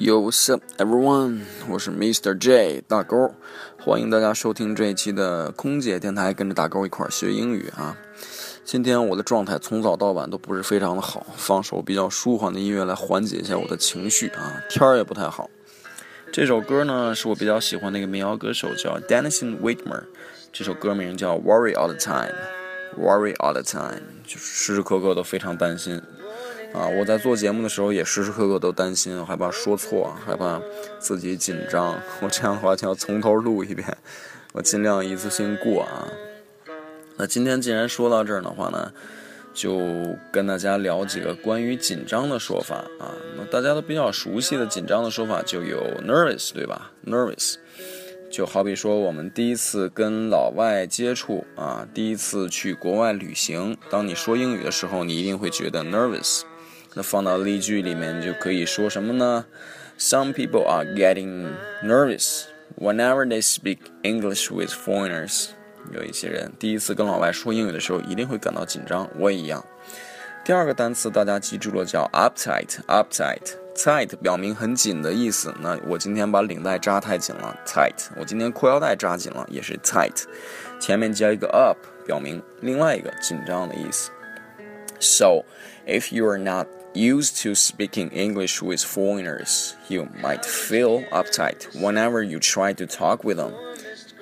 [0.00, 1.40] Yo, what's up, everyone？
[1.68, 2.38] 我是 Mr.
[2.38, 3.34] J 大勾，
[3.80, 7.98] 欢迎大家收听这一期的空姐电台，跟着大勾一块儿学英语啊。
[8.64, 14.62] 今天我的状态从早到晚都不是非常的好，放首比较舒缓的音乐来缓解一下我的情绪啊。
[14.70, 15.50] 天儿也不太好。
[16.32, 20.04] 这首歌呢是我比较喜欢的一个民谣歌手，叫 Denison Whitmer。
[20.52, 26.00] 这首歌名叫 Worry All the Time，Worry All the Time，就是时时刻刻都非常担心。
[26.74, 30.60] 啊，我在做节目的时候也时时刻刻都担心，害怕说错，害怕
[30.98, 31.98] 自己紧张。
[32.20, 33.96] 我这样的话就要从头录一遍，
[34.52, 36.06] 我尽量一次性过啊。
[37.16, 38.92] 那今天既然说到这儿的话呢，
[39.54, 39.80] 就
[40.30, 43.16] 跟大家聊几个关于紧张的说法啊。
[43.36, 47.54] 那大家都比较熟悉的紧张的说法就有 nervous，对吧？nervous，
[48.30, 56.42] 就好比说我们第一次跟老外接触啊，第一次去国外旅行，当你说英语的时候，你一定会觉得 nervous。
[56.94, 59.44] 那放到例句里面就可以说什么呢
[59.98, 61.52] ？Some people are getting
[61.84, 62.44] nervous
[62.78, 65.48] whenever they speak English with foreigners。
[65.92, 69.64] 有一些人第一次跟老外说英语的时候，一定会感到紧张，我也一样。
[70.44, 75.54] 第二个单词大家记住了，叫 uptight，uptight，tight 表明很紧的意思。
[75.60, 78.08] 那我今天把领带扎太紧了，tight。
[78.16, 80.24] 我今天裤腰带扎紧了，也是 tight。
[80.80, 84.10] 前面加一个 up，表明另外一个紧张的意思。
[85.00, 85.44] So
[85.86, 86.66] if you are not
[86.98, 93.22] used to speaking English with foreigners, you might feel uptight whenever you try to talk
[93.22, 93.52] with them.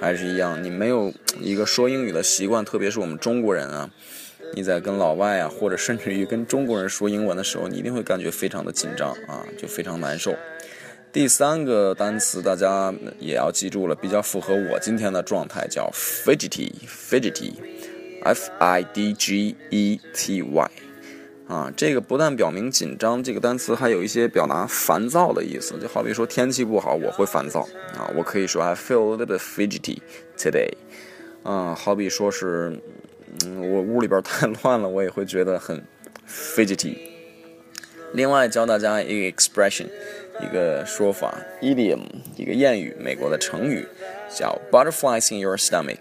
[0.00, 3.88] 还是一样，你没有一个说英语的习惯，特别是我们中国人啊，
[4.54, 10.34] 你在跟老外啊，或者甚至于跟中国人说英文的时候，你一定会感觉非常的紧张啊，就非常难受。
[11.12, 20.70] 第三个单词大家也要记住了，比较符合我今天的状态，叫 fidgety，fidgety，f i d g e t y。
[21.46, 25.78] 啊，这个不但表明紧张，这个单词还有一些表达烦躁的意思。
[25.78, 27.60] 就好比说天气不好，我会烦躁
[27.96, 29.98] 啊，我可以说 I feel a little bit fidgety
[30.38, 30.72] today。
[31.42, 32.80] 啊，好比说是，
[33.44, 35.84] 嗯，我屋里边太乱了，我也会觉得很
[36.26, 36.96] fidgety。
[38.14, 39.88] 另外教大家一个 expression，
[40.40, 42.00] 一个说法，idiom，
[42.36, 43.86] 一个谚语，美国的成语，
[44.34, 45.98] 叫 butterflies in your stomach。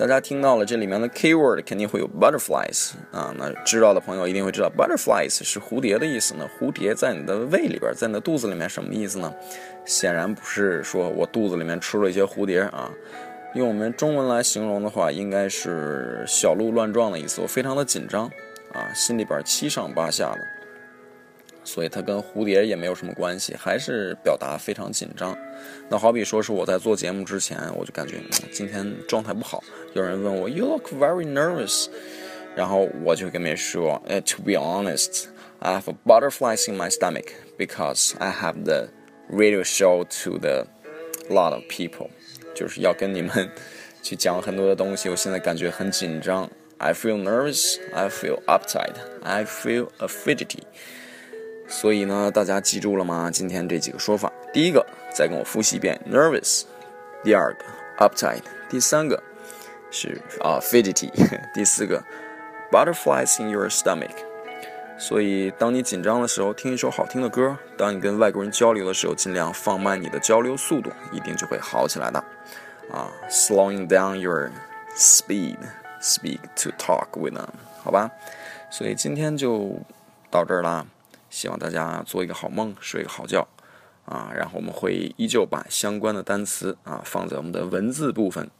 [0.00, 3.34] 大家听到了这里面的 keyword，肯定会有 butterflies 啊。
[3.36, 6.48] 那知道的朋友一定会知道，butterflies 是蝴蝶的意思呢。
[6.58, 9.30] 蝴蝶在你的胃里边，在你的肚子里面，什么意思呢？
[9.84, 12.90] 显然不是说我肚子里面吃了一些蝴蝶啊。
[13.54, 17.42] 用我们中文来形容的话，应该是小鹿乱撞的意思。
[17.42, 18.24] 我非常的紧张
[18.72, 20.40] 啊，心里边七上八下的。
[21.62, 25.36] 所以它跟蝴蝶也没有什么关系，还是表达非常紧张。
[25.87, 28.15] 那好比说是我在做节目之前，我就感觉
[28.51, 29.63] 今天状态不好。
[29.93, 31.87] 有人问我，You look very nervous，
[32.55, 38.89] 然后我就跟别人说，呃，To be honest，I have butterflies in my stomach because I have the
[39.29, 40.67] radio show to the
[41.29, 42.09] lot of people，
[42.55, 43.49] 就是要跟你们
[44.01, 45.09] 去讲很多的东西。
[45.09, 50.63] 我现在感觉很紧张，I feel nervous，I feel uptight，I feel a fidgety。
[51.70, 53.30] 所以呢，大家记住了吗？
[53.32, 56.64] 今天这几个说法，第一个再跟我复习一遍，nervous；
[57.22, 57.64] 第二个
[58.04, 59.22] ，uptight；第三个
[59.90, 61.08] 是啊，fidgety；
[61.54, 62.02] 第四个
[62.72, 64.10] ，butterflies in your stomach。
[64.98, 72.18] 所以，当你紧张的时候，听一首好听的歌；当你跟外国人交流的时候，尽量放慢你的交流速度，一定就会好起来的。
[72.92, 74.50] 啊，slowing down your
[74.96, 77.46] speed，speak to talk with them，
[77.82, 78.10] 好吧？
[78.68, 79.78] 所以今天就
[80.30, 80.84] 到这儿啦。
[81.30, 83.48] 希望大家做一个好梦，睡个好觉，
[84.04, 88.50] 啊，然后我们会依旧把相关的单词啊放在我们的文字部分，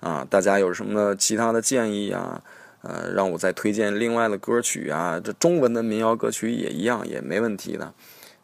[0.00, 2.42] 啊，大家有什么其他的建议啊？
[2.82, 7.92] 呃，让我再推荐另外的歌曲啊，这中文的民谣歌曲也一样，也没问题的。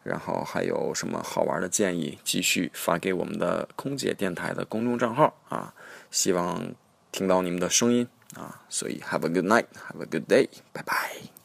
[0.03, 5.71] 然后还有什么好玩的建议，继续发给我们的空姐电台的公众账号啊，
[6.09, 6.73] 希望
[7.11, 8.63] 听到你们的声音啊。
[8.67, 11.40] 所以 have a good night，have a good day，拜拜。